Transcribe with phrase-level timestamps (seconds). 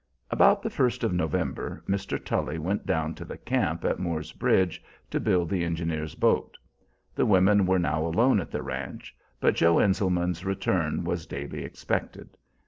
[0.31, 2.17] About the 1st of November Mr.
[2.25, 6.57] Tully went down to the camp at Moor's Bridge to build the engineers' boat.
[7.13, 12.35] The women were now alone at the ranch, but Joe Enselman's return was daily expected.